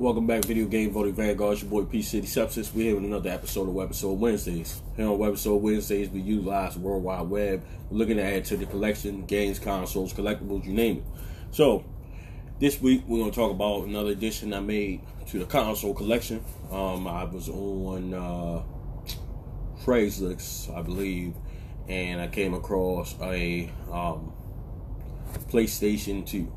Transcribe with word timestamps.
Welcome 0.00 0.26
back, 0.26 0.46
Video 0.46 0.64
Game 0.64 0.92
Voting 0.92 1.12
Vanguard. 1.12 1.52
It's 1.52 1.62
your 1.62 1.70
boy 1.70 1.84
P 1.84 2.00
City 2.00 2.26
Substance. 2.26 2.72
We're 2.72 2.84
here 2.84 2.94
with 2.94 3.04
another 3.04 3.28
episode 3.28 3.68
of 3.68 3.74
Webisode 3.74 4.16
Wednesdays. 4.16 4.80
Here 4.96 5.04
on 5.04 5.18
Webisode 5.18 5.60
Wednesdays, 5.60 6.08
we 6.08 6.22
utilize 6.22 6.72
the 6.72 6.80
World 6.80 7.02
Wide 7.02 7.28
Web. 7.28 7.62
We're 7.90 7.98
looking 7.98 8.16
to 8.16 8.22
add 8.22 8.46
to 8.46 8.56
the 8.56 8.64
collection, 8.64 9.26
games, 9.26 9.58
consoles, 9.58 10.14
collectibles, 10.14 10.64
you 10.64 10.72
name 10.72 10.96
it. 10.96 11.04
So, 11.50 11.84
this 12.58 12.80
week 12.80 13.02
we're 13.06 13.18
going 13.18 13.30
to 13.30 13.36
talk 13.36 13.50
about 13.50 13.88
another 13.88 14.12
addition 14.12 14.54
I 14.54 14.60
made 14.60 15.02
to 15.26 15.38
the 15.38 15.44
console 15.44 15.92
collection. 15.92 16.42
Um, 16.70 17.06
I 17.06 17.24
was 17.24 17.50
on 17.50 18.14
uh, 18.14 18.62
Craigslist, 19.84 20.74
I 20.74 20.80
believe, 20.80 21.34
and 21.88 22.22
I 22.22 22.28
came 22.28 22.54
across 22.54 23.16
a 23.20 23.70
um, 23.92 24.32
PlayStation 25.50 26.26
2. 26.26 26.50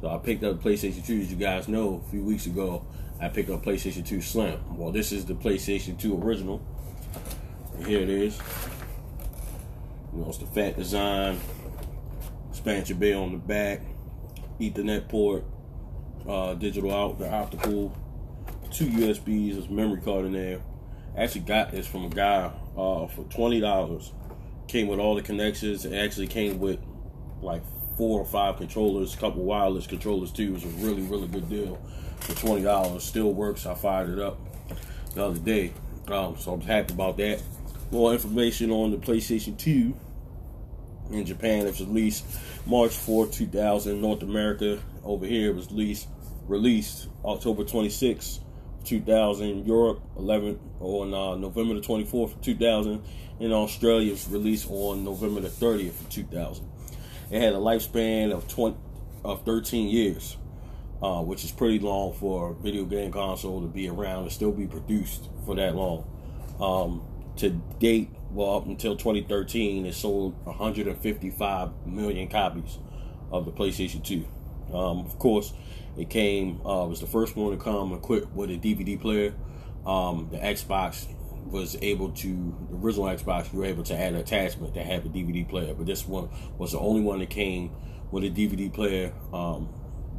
So 0.00 0.08
I 0.08 0.18
picked 0.18 0.44
up 0.44 0.62
PlayStation 0.62 1.04
2, 1.06 1.20
as 1.20 1.30
you 1.30 1.36
guys 1.36 1.68
know, 1.68 2.02
a 2.06 2.10
few 2.10 2.22
weeks 2.22 2.46
ago. 2.46 2.84
I 3.20 3.28
picked 3.28 3.48
up 3.48 3.64
PlayStation 3.64 4.06
2 4.06 4.20
Slim. 4.20 4.76
Well, 4.76 4.92
this 4.92 5.10
is 5.10 5.24
the 5.24 5.34
PlayStation 5.34 5.98
2 5.98 6.22
original. 6.22 6.60
And 7.74 7.86
here 7.86 8.00
it 8.00 8.10
is. 8.10 8.38
You 10.12 10.20
know, 10.20 10.28
it's 10.28 10.38
the 10.38 10.46
fat 10.46 10.76
design, 10.76 11.40
expansion 12.50 12.98
bay 12.98 13.14
on 13.14 13.32
the 13.32 13.38
back, 13.38 13.80
Ethernet 14.60 15.08
port, 15.08 15.44
uh, 16.28 16.54
digital 16.54 16.92
out, 16.94 17.18
the 17.18 17.30
optical, 17.30 17.96
two 18.70 18.86
USBs, 18.86 19.54
there's 19.54 19.68
memory 19.68 20.00
card 20.00 20.26
in 20.26 20.32
there. 20.32 20.60
I 21.16 21.22
actually 21.22 21.42
got 21.42 21.70
this 21.70 21.86
from 21.86 22.04
a 22.04 22.10
guy 22.10 22.50
uh, 22.76 23.06
for 23.06 23.24
twenty 23.30 23.60
dollars. 23.60 24.12
Came 24.68 24.88
with 24.88 24.98
all 24.98 25.14
the 25.14 25.22
connections. 25.22 25.84
It 25.84 25.94
actually 25.94 26.26
came 26.26 26.58
with 26.58 26.78
like 27.40 27.62
four 27.96 28.20
or 28.20 28.26
five 28.26 28.58
controllers, 28.58 29.14
a 29.14 29.18
couple 29.18 29.42
wireless 29.42 29.86
controllers 29.86 30.30
too. 30.30 30.48
It 30.48 30.52
was 30.52 30.64
a 30.64 30.68
really, 30.68 31.02
really 31.02 31.28
good 31.28 31.48
deal 31.48 31.80
for 32.20 32.34
twenty 32.34 32.62
dollars. 32.62 33.04
Still 33.04 33.32
works. 33.32 33.66
I 33.66 33.74
fired 33.74 34.10
it 34.10 34.18
up 34.18 34.38
the 35.14 35.24
other 35.24 35.38
day, 35.38 35.72
um, 36.08 36.36
so 36.38 36.52
I'm 36.52 36.60
happy 36.60 36.92
about 36.94 37.16
that. 37.18 37.42
More 37.90 38.12
information 38.12 38.70
on 38.70 38.90
the 38.90 38.96
PlayStation 38.96 39.56
2 39.56 39.94
in 41.12 41.24
Japan. 41.24 41.66
It 41.66 41.70
was 41.70 41.80
released 41.80 42.24
March 42.66 42.92
4, 42.92 43.28
2000. 43.28 44.00
North 44.00 44.22
America 44.22 44.80
over 45.04 45.24
here 45.24 45.52
was 45.52 45.70
released 45.70 46.08
released 46.48 47.08
October 47.24 47.64
26, 47.64 48.40
2000. 48.84 49.66
Europe 49.66 50.00
11 50.16 50.58
on 50.80 51.14
uh, 51.14 51.36
November 51.36 51.74
the 51.74 51.80
24th, 51.80 52.40
2000. 52.42 53.02
In 53.38 53.52
Australia, 53.52 54.08
it 54.08 54.12
was 54.12 54.28
released 54.28 54.68
on 54.70 55.04
November 55.04 55.40
the 55.40 55.48
30th, 55.48 56.08
2000. 56.10 56.66
It 57.30 57.40
had 57.40 57.52
a 57.54 57.58
lifespan 57.58 58.32
of 58.32 58.46
20 58.48 58.76
of 59.24 59.44
13 59.44 59.88
years, 59.88 60.36
uh, 61.02 61.20
which 61.22 61.44
is 61.44 61.50
pretty 61.50 61.80
long 61.80 62.12
for 62.12 62.50
a 62.50 62.54
video 62.54 62.84
game 62.84 63.10
console 63.10 63.60
to 63.60 63.66
be 63.66 63.88
around 63.88 64.24
and 64.24 64.32
still 64.32 64.52
be 64.52 64.66
produced 64.66 65.28
for 65.44 65.56
that 65.56 65.74
long. 65.74 66.06
Um, 66.60 67.02
to 67.38 67.50
date, 67.80 68.10
well, 68.30 68.56
up 68.56 68.66
until 68.66 68.96
2013, 68.96 69.86
it 69.86 69.94
sold 69.94 70.34
155 70.44 71.86
million 71.86 72.28
copies 72.28 72.78
of 73.32 73.44
the 73.44 73.52
PlayStation 73.52 74.04
2. 74.04 74.24
Um, 74.76 75.00
of 75.00 75.18
course, 75.18 75.52
it 75.98 76.08
came 76.08 76.60
uh, 76.64 76.86
was 76.86 77.00
the 77.00 77.06
first 77.06 77.36
one 77.36 77.56
to 77.56 77.62
come 77.62 77.92
equipped 77.92 78.32
with 78.34 78.50
a 78.50 78.56
DVD 78.56 79.00
player. 79.00 79.34
Um, 79.84 80.28
the 80.30 80.38
Xbox 80.38 81.06
was 81.50 81.76
able 81.82 82.10
to 82.10 82.56
the 82.70 82.76
original 82.76 83.06
Xbox 83.06 83.52
you 83.52 83.60
were 83.60 83.64
able 83.64 83.82
to 83.84 83.94
add 83.94 84.14
an 84.14 84.18
attachment 84.18 84.74
to 84.74 84.82
have 84.82 85.06
a 85.06 85.08
DVD 85.08 85.48
player, 85.48 85.74
but 85.74 85.86
this 85.86 86.06
one 86.06 86.28
was 86.58 86.72
the 86.72 86.78
only 86.78 87.00
one 87.00 87.20
that 87.20 87.30
came 87.30 87.70
with 88.10 88.24
a 88.24 88.30
DVD 88.30 88.72
player 88.72 89.12
um, 89.32 89.68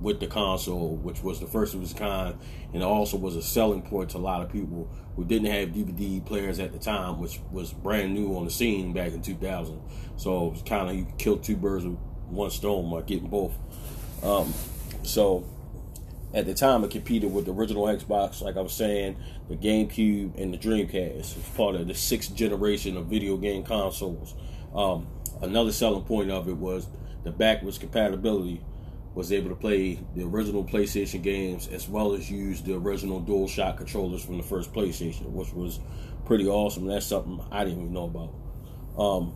with 0.00 0.20
the 0.20 0.26
console, 0.26 0.96
which 0.96 1.22
was 1.22 1.40
the 1.40 1.46
first 1.46 1.74
of 1.74 1.82
its 1.82 1.92
kind, 1.92 2.36
and 2.74 2.82
also 2.82 3.16
was 3.16 3.36
a 3.36 3.42
selling 3.42 3.82
point 3.82 4.10
to 4.10 4.16
a 4.16 4.18
lot 4.18 4.42
of 4.42 4.50
people 4.50 4.88
who 5.16 5.24
didn't 5.24 5.50
have 5.50 5.68
DVD 5.70 6.24
players 6.24 6.58
at 6.58 6.72
the 6.72 6.78
time, 6.78 7.20
which 7.20 7.40
was 7.50 7.72
brand 7.72 8.12
new 8.12 8.36
on 8.36 8.44
the 8.44 8.50
scene 8.50 8.92
back 8.92 9.12
in 9.12 9.22
2000. 9.22 9.80
So 10.16 10.48
it 10.48 10.52
was 10.52 10.62
kind 10.62 10.90
of 10.90 10.96
you 10.96 11.06
kill 11.18 11.38
two 11.38 11.56
birds 11.56 11.84
with 11.84 11.96
one 12.28 12.50
stone 12.50 12.90
by 12.90 13.02
getting 13.02 13.28
both. 13.28 13.54
Um, 14.22 14.52
so 15.02 15.44
at 16.34 16.46
the 16.46 16.54
time, 16.54 16.82
it 16.84 16.90
competed 16.90 17.32
with 17.32 17.44
the 17.44 17.52
original 17.52 17.84
Xbox, 17.84 18.40
like 18.40 18.56
I 18.56 18.60
was 18.60 18.72
saying, 18.72 19.16
the 19.48 19.56
GameCube, 19.56 20.40
and 20.40 20.52
the 20.52 20.58
Dreamcast. 20.58 21.18
It's 21.18 21.34
part 21.56 21.74
of 21.74 21.86
the 21.86 21.94
sixth 21.94 22.34
generation 22.34 22.96
of 22.96 23.06
video 23.06 23.36
game 23.36 23.64
consoles. 23.64 24.34
Um, 24.74 25.06
another 25.42 25.72
selling 25.72 26.04
point 26.04 26.30
of 26.30 26.48
it 26.48 26.56
was 26.56 26.86
the 27.24 27.30
backwards 27.30 27.78
compatibility. 27.78 28.64
Was 29.14 29.30
able 29.30 29.50
to 29.50 29.54
play 29.54 30.00
the 30.16 30.24
original 30.24 30.64
PlayStation 30.64 31.22
games 31.22 31.68
as 31.68 31.86
well 31.86 32.14
as 32.14 32.30
use 32.30 32.62
the 32.62 32.74
original 32.74 33.20
DualShock 33.20 33.76
controllers 33.76 34.24
from 34.24 34.38
the 34.38 34.42
first 34.42 34.72
PlayStation, 34.72 35.28
which 35.32 35.52
was 35.52 35.80
pretty 36.24 36.46
awesome. 36.46 36.86
That's 36.86 37.04
something 37.04 37.38
I 37.50 37.64
didn't 37.64 37.80
even 37.80 37.92
know 37.92 38.04
about. 38.04 38.34
Um, 38.98 39.34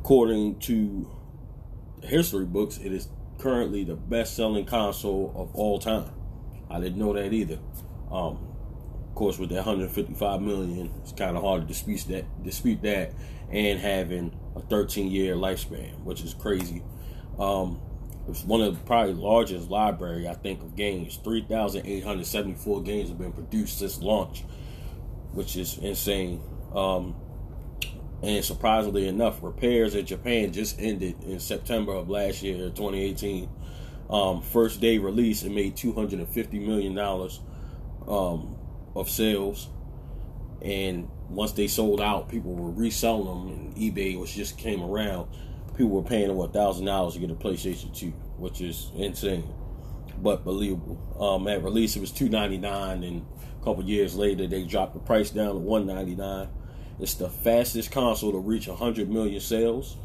according 0.00 0.60
to 0.60 1.10
history 2.02 2.46
books, 2.46 2.78
it 2.78 2.90
is 2.92 3.08
currently 3.38 3.84
the 3.84 3.94
best-selling 3.96 4.66
console 4.66 5.32
of 5.36 5.54
all 5.54 5.78
time. 5.78 6.10
I 6.70 6.80
didn't 6.80 6.98
know 6.98 7.12
that 7.14 7.32
either. 7.32 7.58
Um, 8.10 8.38
of 9.08 9.14
course, 9.14 9.38
with 9.38 9.50
that 9.50 9.66
155 9.66 10.42
million, 10.42 10.92
it's 11.02 11.12
kind 11.12 11.36
of 11.36 11.42
hard 11.42 11.62
to 11.62 11.66
dispute 11.66 12.04
that. 12.08 12.44
Dispute 12.44 12.82
that, 12.82 13.12
and 13.50 13.78
having 13.78 14.38
a 14.54 14.60
13-year 14.60 15.34
lifespan, 15.34 16.02
which 16.04 16.22
is 16.22 16.34
crazy. 16.34 16.82
Um, 17.38 17.80
it's 18.28 18.44
one 18.44 18.60
of 18.60 18.78
the 18.78 18.84
probably 18.84 19.14
largest 19.14 19.70
library 19.70 20.28
I 20.28 20.34
think 20.34 20.62
of 20.62 20.76
games. 20.76 21.18
3,874 21.24 22.82
games 22.82 23.08
have 23.08 23.18
been 23.18 23.32
produced 23.32 23.78
since 23.78 24.02
launch, 24.02 24.44
which 25.32 25.56
is 25.56 25.78
insane. 25.78 26.42
Um, 26.74 27.16
and 28.22 28.44
surprisingly 28.44 29.06
enough, 29.06 29.42
repairs 29.42 29.94
in 29.94 30.04
Japan 30.04 30.52
just 30.52 30.80
ended 30.80 31.22
in 31.22 31.38
September 31.38 31.92
of 31.92 32.10
last 32.10 32.42
year, 32.42 32.56
2018. 32.56 33.48
Um, 34.10 34.42
first 34.42 34.80
day 34.80 34.98
release, 34.98 35.42
it 35.42 35.50
made 35.50 35.76
$250 35.76 36.66
million 36.66 36.98
um, 38.08 38.56
of 38.96 39.08
sales. 39.08 39.68
And 40.62 41.08
once 41.28 41.52
they 41.52 41.68
sold 41.68 42.00
out, 42.00 42.28
people 42.28 42.54
were 42.54 42.72
reselling 42.72 43.26
them, 43.26 43.48
and 43.48 43.76
eBay, 43.76 44.18
which 44.18 44.34
just 44.34 44.58
came 44.58 44.82
around, 44.82 45.28
people 45.76 45.90
were 45.90 46.02
paying 46.02 46.30
over 46.30 46.48
$1,000 46.48 47.12
to 47.12 47.18
get 47.20 47.30
a 47.30 47.34
PlayStation 47.34 47.96
2, 47.96 48.06
which 48.38 48.60
is 48.60 48.90
insane, 48.96 49.44
but 50.20 50.44
believable. 50.44 50.98
Um, 51.20 51.46
at 51.46 51.62
release, 51.62 51.94
it 51.94 52.00
was 52.00 52.10
299, 52.10 53.04
and 53.04 53.24
a 53.60 53.64
couple 53.64 53.84
years 53.84 54.16
later, 54.16 54.48
they 54.48 54.64
dropped 54.64 54.94
the 54.94 55.00
price 55.00 55.30
down 55.30 55.54
to 55.54 55.60
$199 55.60 56.48
it's 57.00 57.14
the 57.14 57.28
fastest 57.28 57.90
console 57.90 58.32
to 58.32 58.38
reach 58.38 58.68
100 58.68 59.08
million 59.08 59.40
sales. 59.40 59.96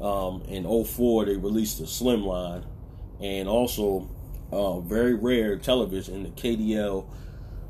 Um, 0.00 0.42
in 0.48 0.64
04, 0.64 1.26
they 1.26 1.36
released 1.36 1.78
the 1.78 1.84
Slimline, 1.84 2.64
and 3.20 3.48
also 3.48 4.10
uh, 4.52 4.80
very 4.80 5.14
rare 5.14 5.56
television, 5.56 6.24
the 6.24 6.28
KDL 6.30 7.06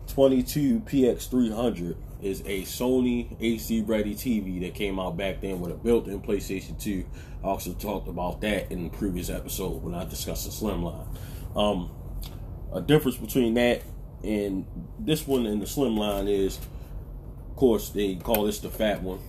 22 0.09 0.81
PX300 0.81 1.97
is 2.23 2.41
a 2.43 2.63
Sony 2.63 3.37
AC 3.41 3.83
ready 3.83 4.15
TV 4.15 4.61
that 4.61 4.75
came 4.75 4.99
out 4.99 5.17
back 5.17 5.41
then 5.41 5.61
with 5.61 5.73
a 5.73 5.75
built-in 5.75 6.21
PlayStation 6.21 6.81
2. 6.81 7.05
I 7.43 7.47
also 7.47 7.73
talked 7.75 8.09
about 8.09 8.41
that 8.43 8.71
in 8.73 8.85
the 8.85 8.91
previous 8.91 9.29
episode 9.29 9.83
when 9.83 9.95
I 9.95 10.05
discussed 10.05 10.45
the 10.45 10.51
Slimline. 10.51 11.07
Um, 11.55 11.91
a 12.73 12.81
difference 12.81 13.17
between 13.17 13.55
that 13.55 13.83
and 14.23 14.67
this 14.99 15.27
one 15.27 15.47
and 15.47 15.61
the 15.61 15.67
Slimline 15.67 16.29
is 16.29 16.59
of 17.55 17.59
course, 17.59 17.91
they 17.91 18.17
call 18.17 18.47
this 18.47 18.59
the 18.59 18.69
fat 18.69 19.01
one. 19.01 19.21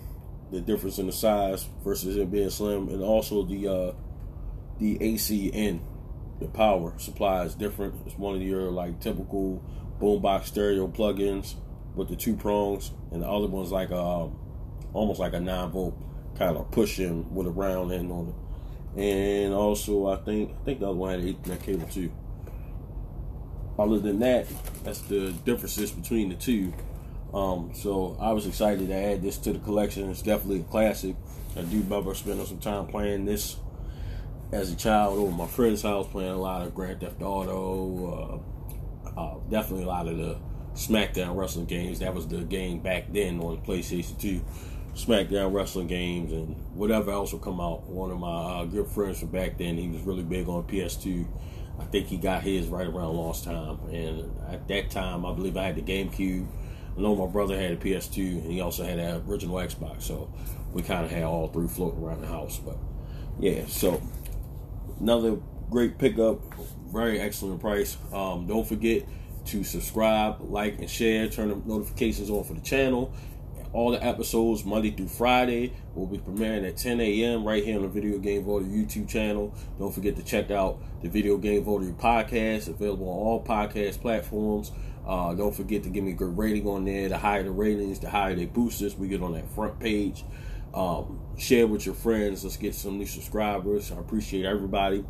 The 0.52 0.60
difference 0.60 0.98
in 0.98 1.06
the 1.06 1.12
size 1.12 1.70
versus 1.84 2.18
it 2.18 2.32
being 2.32 2.50
slim, 2.50 2.90
and 2.90 3.04
also 3.04 3.44
the 3.44 3.68
uh, 3.68 3.92
the 4.80 4.98
ACN, 4.98 5.80
the 6.40 6.48
power 6.48 6.98
supply 6.98 7.44
is 7.44 7.54
different. 7.54 7.94
It's 8.08 8.18
one 8.18 8.36
of 8.36 8.42
your 8.42 8.72
like 8.72 9.00
typical 9.00 9.64
boombox 10.02 10.46
stereo 10.46 10.88
plugins 10.88 11.54
with 11.94 12.10
the 12.10 12.16
two 12.16 12.36
prongs, 12.36 12.90
and 13.12 13.22
the 13.22 13.30
other 13.30 13.46
one's 13.46 13.72
like 13.72 13.92
a 13.92 14.02
um, 14.02 14.40
almost 14.92 15.20
like 15.20 15.34
a 15.34 15.40
nine 15.40 15.70
volt 15.70 15.96
kind 16.36 16.58
of 16.58 16.72
pushing 16.72 17.32
with 17.32 17.46
a 17.46 17.52
round 17.52 17.92
end 17.92 18.12
on 18.12 18.30
it. 18.30 19.00
And 19.00 19.54
also, 19.54 20.08
I 20.08 20.16
think 20.16 20.50
I 20.50 20.66
think 20.66 20.80
the 20.80 20.88
other 20.88 20.98
one 20.98 21.12
had 21.12 21.20
an 21.20 21.36
Ethernet 21.36 21.62
cable 21.62 21.88
too. 21.90 22.12
Other 23.78 24.00
than 24.00 24.18
that, 24.22 24.48
that's 24.84 25.02
the 25.02 25.32
differences 25.46 25.92
between 25.92 26.30
the 26.30 26.36
two. 26.36 26.74
Um, 27.36 27.72
so 27.74 28.16
I 28.20 28.32
was 28.32 28.48
excited 28.48 28.88
to 28.88 28.96
add 28.96 29.22
this 29.22 29.38
to 29.40 29.52
the 29.52 29.60
collection. 29.60 30.10
It's 30.10 30.22
definitely 30.22 30.62
a 30.62 30.64
classic. 30.64 31.18
I 31.58 31.64
do 31.64 31.82
remember 31.82 32.14
spending 32.14 32.46
some 32.46 32.60
time 32.60 32.88
playing 32.88 33.26
this 33.26 33.58
as 34.54 34.72
a 34.72 34.76
child 34.76 35.20
over 35.20 35.32
my 35.32 35.48
friend's 35.48 35.82
house, 35.82 36.08
playing 36.08 36.32
a 36.32 36.38
lot 36.38 36.66
of 36.66 36.74
Grand 36.74 37.02
Theft 37.02 37.22
Auto. 37.22 38.42
Uh, 39.06 39.20
uh, 39.20 39.36
definitely 39.50 39.84
a 39.84 39.88
lot 39.88 40.08
of 40.08 40.18
the 40.18 40.38
SmackDown 40.76 41.36
wrestling 41.36 41.66
games. 41.66 42.00
That 42.00 42.16
was 42.16 42.26
the 42.26 42.38
game 42.38 42.80
back 42.80 43.12
then 43.12 43.42
on 43.42 43.58
PlayStation 43.66 44.18
2. 44.18 44.42
SmackDown 44.96 45.54
wrestling 45.54 45.88
games 45.88 46.32
and 46.32 46.56
whatever 46.74 47.12
else 47.12 47.34
would 47.34 47.42
come 47.42 47.60
out. 47.60 47.84
One 47.84 48.12
of 48.12 48.20
my 48.20 48.62
uh, 48.62 48.64
good 48.64 48.88
friends 48.88 49.20
from 49.20 49.30
back 49.30 49.58
then, 49.58 49.78
he 49.78 49.90
was 49.90 50.02
really 50.04 50.24
big 50.24 50.48
on 50.48 50.64
PS2. 50.64 51.28
I 51.82 51.84
think 51.84 52.08
he 52.08 52.16
got 52.16 52.44
his 52.44 52.68
right 52.68 52.88
around 52.88 53.18
launch 53.18 53.44
time, 53.44 53.78
and 53.92 54.32
at 54.50 54.66
that 54.70 54.90
time, 54.90 55.26
I 55.26 55.34
believe 55.34 55.58
I 55.58 55.64
had 55.64 55.76
the 55.76 55.82
GameCube. 55.82 56.48
I 56.98 57.02
know 57.02 57.16
my 57.16 57.28
brother 57.32 57.60
had 57.60 57.72
a 57.72 57.78
PS2, 57.78 58.44
and 58.44 58.52
he 58.52 58.62
also 58.62 58.84
had 58.84 59.00
an 59.00 59.24
original 59.28 59.56
Xbox, 59.58 60.04
so 60.04 60.32
we 60.72 60.82
kind 60.82 61.04
of 61.04 61.12
had 61.12 61.24
all 61.24 61.48
three 61.48 61.68
floating 61.68 62.02
around 62.02 62.22
the 62.22 62.28
house. 62.28 62.60
But 62.60 62.78
yeah, 63.40 63.66
so 63.68 64.02
another 65.00 65.38
great 65.70 65.98
pickup, 65.98 66.40
very 66.88 67.20
excellent 67.20 67.60
price. 67.60 67.98
Um, 68.14 68.48
don't 68.48 68.68
forget 68.68 69.04
to 69.48 69.64
subscribe, 69.64 70.38
like, 70.42 70.80
and 70.80 70.90
share. 70.90 71.28
Turn 71.28 71.50
the 71.50 71.56
notifications 71.66 72.30
on 72.30 72.44
for 72.44 72.54
the 72.54 72.62
channel. 72.62 73.14
All 73.76 73.92
the 73.92 74.02
episodes 74.02 74.64
Monday 74.64 74.92
through 74.92 75.10
Friday 75.10 75.74
will 75.96 76.08
be 76.08 76.18
premiering 76.18 76.66
at 76.66 76.78
10 76.78 77.02
a.m. 77.02 77.44
right 77.44 77.62
here 77.62 77.76
on 77.76 77.82
the 77.82 77.90
Video 77.90 78.20
Game 78.20 78.46
Voter 78.46 78.64
YouTube 78.64 79.10
channel. 79.10 79.54
Don't 79.78 79.94
forget 79.94 80.16
to 80.16 80.24
check 80.24 80.50
out 80.50 80.80
the 81.02 81.10
Video 81.10 81.36
Game 81.36 81.66
Voter 81.66 81.92
podcast, 81.92 82.70
available 82.70 83.10
on 83.10 83.18
all 83.18 83.44
podcast 83.44 84.00
platforms. 84.00 84.72
Uh, 85.06 85.34
don't 85.34 85.54
forget 85.54 85.84
to 85.84 85.90
give 85.90 86.06
me 86.06 86.12
a 86.12 86.16
good 86.16 86.38
rating 86.38 86.66
on 86.66 86.86
there. 86.86 87.10
The 87.10 87.18
higher 87.18 87.44
the 87.44 87.52
ratings, 87.52 88.00
the 88.00 88.10
higher 88.10 88.34
they 88.34 88.46
boost 88.46 88.82
us. 88.82 88.96
We 88.96 89.10
get 89.10 89.22
on 89.22 89.34
that 89.34 89.50
front 89.50 89.78
page. 89.78 90.24
Um, 90.74 91.20
share 91.38 91.68
with 91.68 91.86
your 91.86 91.96
friends. 91.96 92.46
Let's 92.46 92.56
get 92.56 92.76
some 92.76 92.98
new 92.98 93.06
subscribers. 93.06 93.92
I 93.92 93.98
appreciate 93.98 94.46
everybody 94.46 95.04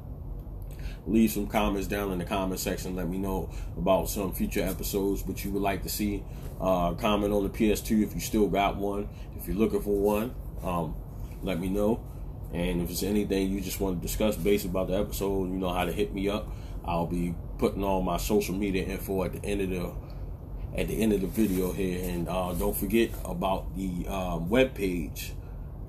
leave 1.08 1.32
some 1.32 1.48
comments 1.48 1.88
down 1.88 2.12
in 2.12 2.18
the 2.18 2.26
comment 2.26 2.60
section. 2.60 2.96
Let 2.96 3.08
me 3.08 3.18
know 3.18 3.50
about 3.78 4.10
some 4.10 4.34
future 4.34 4.64
episodes, 4.64 5.24
what 5.24 5.44
you 5.44 5.52
would 5.52 5.62
like 5.62 5.84
to 5.84 5.90
see. 5.90 6.24
Uh, 6.60 6.94
comment 6.94 7.34
on 7.34 7.44
the 7.44 7.50
PS2 7.50 8.04
if 8.04 8.14
you 8.14 8.22
still 8.22 8.48
got 8.48 8.78
one. 8.78 9.10
If 9.38 9.48
you're 9.48 9.58
looking 9.58 9.82
for 9.82 9.96
one, 9.96 10.34
um, 10.64 10.96
let 11.44 11.60
me 11.60 11.70
know. 11.70 12.04
And 12.54 12.82
if 12.82 12.88
there's 12.88 13.04
anything 13.04 13.52
you 13.52 13.62
just 13.62 13.80
want 13.80 14.00
to 14.00 14.08
discuss 14.08 14.38
based 14.38 14.66
about 14.66 14.88
the 14.88 14.98
episode, 14.98 15.50
you 15.50 15.58
know 15.58 15.74
how 15.74 15.86
to 15.86 15.92
hit 15.92 16.14
me 16.14 16.30
up. 16.30 16.48
I'll 16.86 17.08
be 17.08 17.36
putting 17.58 17.84
all 17.84 18.02
my 18.02 18.18
social 18.18 18.56
media 18.56 18.86
info 18.86 19.24
at 19.24 19.34
the 19.34 19.46
end 19.46 19.62
of 19.62 19.70
the 19.70 19.94
at 20.80 20.88
the 20.90 21.02
end 21.02 21.14
of 21.14 21.22
the 21.22 21.28
video 21.28 21.72
here. 21.72 22.00
And 22.10 22.28
uh, 22.28 22.54
don't 22.54 22.76
forget 22.76 23.12
about 23.24 23.76
the 23.76 24.08
um, 24.08 24.50
web 24.50 24.74
page. 24.74 25.34